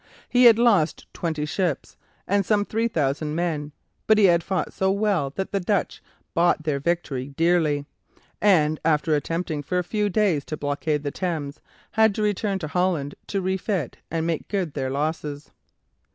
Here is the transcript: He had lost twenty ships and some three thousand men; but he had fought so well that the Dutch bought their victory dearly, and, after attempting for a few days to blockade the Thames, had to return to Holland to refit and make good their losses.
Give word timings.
He 0.27 0.45
had 0.45 0.57
lost 0.57 1.05
twenty 1.13 1.45
ships 1.45 1.95
and 2.27 2.43
some 2.43 2.65
three 2.65 2.87
thousand 2.87 3.35
men; 3.35 3.71
but 4.07 4.17
he 4.17 4.25
had 4.25 4.41
fought 4.43 4.73
so 4.73 4.89
well 4.89 5.29
that 5.35 5.51
the 5.51 5.59
Dutch 5.59 6.01
bought 6.33 6.63
their 6.63 6.79
victory 6.79 7.27
dearly, 7.37 7.85
and, 8.41 8.79
after 8.83 9.13
attempting 9.15 9.61
for 9.61 9.77
a 9.77 9.83
few 9.83 10.09
days 10.09 10.43
to 10.45 10.57
blockade 10.57 11.03
the 11.03 11.11
Thames, 11.11 11.59
had 11.91 12.15
to 12.15 12.23
return 12.23 12.57
to 12.57 12.67
Holland 12.69 13.13
to 13.27 13.41
refit 13.43 13.97
and 14.09 14.25
make 14.25 14.47
good 14.47 14.73
their 14.73 14.89
losses. 14.89 15.51